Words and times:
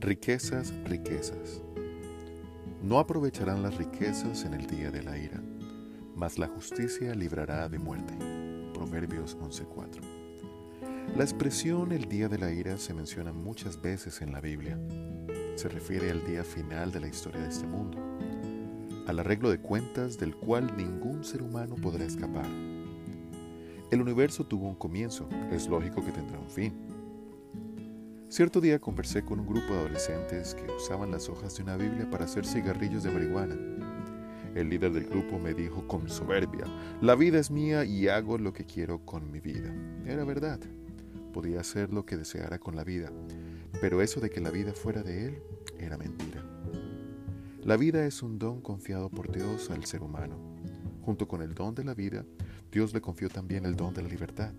Riquezas, 0.00 0.72
riquezas. 0.86 1.60
No 2.82 2.98
aprovecharán 2.98 3.62
las 3.62 3.76
riquezas 3.76 4.46
en 4.46 4.54
el 4.54 4.66
día 4.66 4.90
de 4.90 5.02
la 5.02 5.18
ira, 5.18 5.42
mas 6.16 6.38
la 6.38 6.46
justicia 6.48 7.14
librará 7.14 7.68
de 7.68 7.78
muerte. 7.78 8.14
Proverbios 8.72 9.36
11:4. 9.38 10.00
La 11.14 11.22
expresión 11.22 11.92
el 11.92 12.06
día 12.06 12.30
de 12.30 12.38
la 12.38 12.50
ira 12.50 12.78
se 12.78 12.94
menciona 12.94 13.34
muchas 13.34 13.82
veces 13.82 14.22
en 14.22 14.32
la 14.32 14.40
Biblia. 14.40 14.78
Se 15.56 15.68
refiere 15.68 16.10
al 16.10 16.24
día 16.24 16.44
final 16.44 16.92
de 16.92 17.00
la 17.00 17.08
historia 17.08 17.42
de 17.42 17.48
este 17.48 17.66
mundo, 17.66 17.98
al 19.06 19.18
arreglo 19.18 19.50
de 19.50 19.60
cuentas 19.60 20.16
del 20.16 20.34
cual 20.34 20.74
ningún 20.78 21.24
ser 21.24 21.42
humano 21.42 21.74
podrá 21.74 22.06
escapar. 22.06 22.48
El 23.90 24.00
universo 24.00 24.46
tuvo 24.46 24.66
un 24.66 24.76
comienzo, 24.76 25.28
es 25.52 25.68
lógico 25.68 26.02
que 26.02 26.12
tendrá 26.12 26.38
un 26.38 26.48
fin. 26.48 26.99
Cierto 28.30 28.60
día 28.60 28.78
conversé 28.78 29.24
con 29.24 29.40
un 29.40 29.46
grupo 29.48 29.74
de 29.74 29.80
adolescentes 29.80 30.54
que 30.54 30.70
usaban 30.70 31.10
las 31.10 31.28
hojas 31.28 31.56
de 31.56 31.64
una 31.64 31.76
Biblia 31.76 32.08
para 32.08 32.26
hacer 32.26 32.46
cigarrillos 32.46 33.02
de 33.02 33.10
marihuana. 33.10 33.56
El 34.54 34.68
líder 34.68 34.92
del 34.92 35.06
grupo 35.06 35.40
me 35.40 35.52
dijo 35.52 35.88
con 35.88 36.08
soberbia, 36.08 36.64
la 37.00 37.16
vida 37.16 37.40
es 37.40 37.50
mía 37.50 37.84
y 37.84 38.06
hago 38.06 38.38
lo 38.38 38.52
que 38.52 38.64
quiero 38.64 39.04
con 39.04 39.32
mi 39.32 39.40
vida. 39.40 39.74
Era 40.06 40.24
verdad, 40.24 40.60
podía 41.32 41.58
hacer 41.58 41.92
lo 41.92 42.06
que 42.06 42.16
deseara 42.16 42.60
con 42.60 42.76
la 42.76 42.84
vida, 42.84 43.10
pero 43.80 44.00
eso 44.00 44.20
de 44.20 44.30
que 44.30 44.40
la 44.40 44.50
vida 44.50 44.74
fuera 44.74 45.02
de 45.02 45.26
él 45.26 45.42
era 45.80 45.98
mentira. 45.98 46.44
La 47.64 47.76
vida 47.76 48.06
es 48.06 48.22
un 48.22 48.38
don 48.38 48.60
confiado 48.60 49.10
por 49.10 49.32
Dios 49.32 49.70
al 49.70 49.84
ser 49.86 50.04
humano. 50.04 50.38
Junto 51.02 51.26
con 51.26 51.42
el 51.42 51.52
don 51.52 51.74
de 51.74 51.82
la 51.82 51.94
vida, 51.94 52.24
Dios 52.70 52.94
le 52.94 53.00
confió 53.00 53.28
también 53.28 53.66
el 53.66 53.74
don 53.74 53.92
de 53.92 54.02
la 54.02 54.08
libertad. 54.08 54.52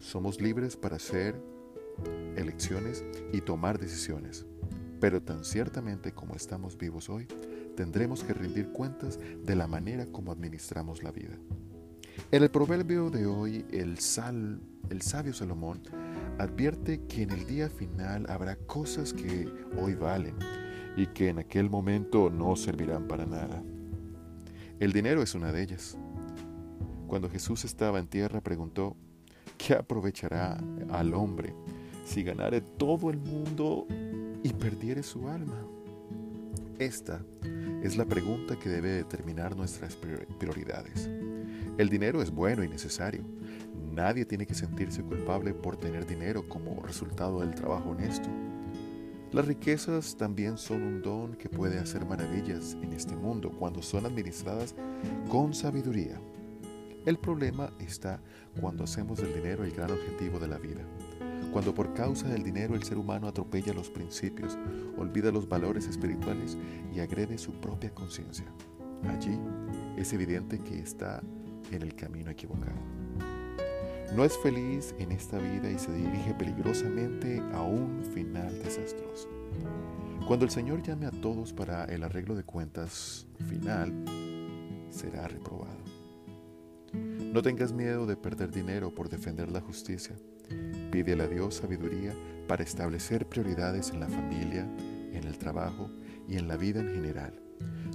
Somos 0.00 0.40
libres 0.40 0.76
para 0.76 0.96
hacer 0.96 1.40
elecciones 2.36 3.04
y 3.32 3.40
tomar 3.40 3.78
decisiones. 3.78 4.46
Pero 5.00 5.22
tan 5.22 5.44
ciertamente 5.44 6.12
como 6.12 6.34
estamos 6.34 6.76
vivos 6.76 7.08
hoy, 7.08 7.26
tendremos 7.76 8.24
que 8.24 8.34
rendir 8.34 8.70
cuentas 8.72 9.18
de 9.44 9.54
la 9.54 9.66
manera 9.66 10.06
como 10.06 10.32
administramos 10.32 11.02
la 11.02 11.12
vida. 11.12 11.36
En 12.32 12.42
el 12.42 12.50
proverbio 12.50 13.10
de 13.10 13.26
hoy, 13.26 13.64
el, 13.70 13.98
sal, 13.98 14.60
el 14.90 15.02
sabio 15.02 15.32
Salomón 15.32 15.80
advierte 16.38 17.00
que 17.06 17.22
en 17.22 17.30
el 17.30 17.46
día 17.46 17.68
final 17.68 18.26
habrá 18.28 18.56
cosas 18.56 19.12
que 19.12 19.48
hoy 19.80 19.94
valen 19.94 20.34
y 20.96 21.06
que 21.06 21.28
en 21.28 21.38
aquel 21.38 21.70
momento 21.70 22.28
no 22.30 22.56
servirán 22.56 23.06
para 23.06 23.24
nada. 23.24 23.62
El 24.80 24.92
dinero 24.92 25.22
es 25.22 25.34
una 25.34 25.52
de 25.52 25.62
ellas. 25.62 25.96
Cuando 27.06 27.30
Jesús 27.30 27.64
estaba 27.64 27.98
en 27.98 28.08
tierra 28.08 28.40
preguntó, 28.40 28.96
¿qué 29.56 29.74
aprovechará 29.74 30.58
al 30.90 31.14
hombre 31.14 31.54
si 32.08 32.22
ganare 32.22 32.62
todo 32.62 33.10
el 33.10 33.18
mundo 33.18 33.86
y 34.42 34.52
perdiere 34.54 35.02
su 35.02 35.28
alma? 35.28 35.62
Esta 36.78 37.20
es 37.82 37.96
la 37.96 38.06
pregunta 38.06 38.58
que 38.58 38.70
debe 38.70 38.90
determinar 38.90 39.54
nuestras 39.54 39.94
prioridades. 39.96 41.10
El 41.76 41.88
dinero 41.90 42.22
es 42.22 42.30
bueno 42.30 42.64
y 42.64 42.68
necesario. 42.68 43.22
Nadie 43.92 44.24
tiene 44.24 44.46
que 44.46 44.54
sentirse 44.54 45.02
culpable 45.02 45.52
por 45.52 45.76
tener 45.76 46.06
dinero 46.06 46.48
como 46.48 46.82
resultado 46.82 47.40
del 47.40 47.54
trabajo 47.54 47.90
honesto. 47.90 48.28
Las 49.32 49.46
riquezas 49.46 50.16
también 50.16 50.56
son 50.56 50.82
un 50.82 51.02
don 51.02 51.34
que 51.34 51.50
puede 51.50 51.78
hacer 51.78 52.06
maravillas 52.06 52.74
en 52.80 52.94
este 52.94 53.14
mundo 53.14 53.50
cuando 53.50 53.82
son 53.82 54.06
administradas 54.06 54.74
con 55.28 55.52
sabiduría. 55.52 56.18
El 57.04 57.18
problema 57.18 57.70
está 57.78 58.22
cuando 58.60 58.84
hacemos 58.84 59.18
del 59.18 59.34
dinero 59.34 59.64
el 59.64 59.72
gran 59.72 59.90
objetivo 59.90 60.38
de 60.38 60.48
la 60.48 60.58
vida. 60.58 60.82
Cuando 61.58 61.74
por 61.74 61.92
causa 61.92 62.28
del 62.28 62.44
dinero 62.44 62.76
el 62.76 62.84
ser 62.84 62.98
humano 62.98 63.26
atropella 63.26 63.74
los 63.74 63.90
principios, 63.90 64.56
olvida 64.96 65.32
los 65.32 65.48
valores 65.48 65.88
espirituales 65.88 66.56
y 66.94 67.00
agrede 67.00 67.36
su 67.36 67.50
propia 67.54 67.92
conciencia. 67.92 68.44
Allí 69.08 69.36
es 69.96 70.12
evidente 70.12 70.60
que 70.60 70.78
está 70.78 71.20
en 71.72 71.82
el 71.82 71.96
camino 71.96 72.30
equivocado. 72.30 72.78
No 74.14 74.24
es 74.24 74.38
feliz 74.38 74.94
en 75.00 75.10
esta 75.10 75.40
vida 75.40 75.68
y 75.68 75.80
se 75.80 75.92
dirige 75.92 76.32
peligrosamente 76.34 77.42
a 77.52 77.62
un 77.62 78.04
final 78.04 78.56
desastroso. 78.62 79.28
Cuando 80.28 80.44
el 80.44 80.52
Señor 80.52 80.80
llame 80.84 81.06
a 81.06 81.10
todos 81.10 81.52
para 81.52 81.86
el 81.86 82.04
arreglo 82.04 82.36
de 82.36 82.44
cuentas 82.44 83.26
final, 83.48 84.04
será 84.90 85.26
reprobado. 85.26 85.82
No 86.92 87.42
tengas 87.42 87.72
miedo 87.72 88.06
de 88.06 88.16
perder 88.16 88.52
dinero 88.52 88.94
por 88.94 89.08
defender 89.08 89.50
la 89.50 89.60
justicia. 89.60 90.14
Pídele 90.98 91.22
a 91.22 91.28
Dios 91.28 91.54
sabiduría 91.54 92.12
para 92.48 92.64
establecer 92.64 93.24
prioridades 93.28 93.90
en 93.90 94.00
la 94.00 94.08
familia, 94.08 94.68
en 95.12 95.22
el 95.28 95.38
trabajo 95.38 95.92
y 96.26 96.38
en 96.38 96.48
la 96.48 96.56
vida 96.56 96.80
en 96.80 96.92
general. 96.92 97.40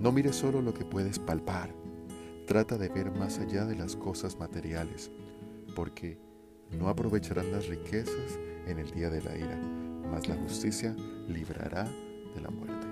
No 0.00 0.10
mires 0.10 0.34
solo 0.34 0.60
lo 0.62 0.74
que 0.74 0.84
puedes 0.84 1.20
palpar. 1.20 1.72
Trata 2.48 2.76
de 2.76 2.88
ver 2.88 3.12
más 3.12 3.38
allá 3.38 3.66
de 3.66 3.76
las 3.76 3.94
cosas 3.94 4.36
materiales, 4.36 5.12
porque 5.76 6.18
no 6.76 6.88
aprovecharán 6.88 7.52
las 7.52 7.68
riquezas 7.68 8.36
en 8.66 8.80
el 8.80 8.90
día 8.90 9.10
de 9.10 9.22
la 9.22 9.36
ira, 9.36 9.60
mas 10.10 10.26
la 10.26 10.34
justicia 10.34 10.92
librará 11.28 11.84
de 12.34 12.40
la 12.40 12.50
muerte. 12.50 12.87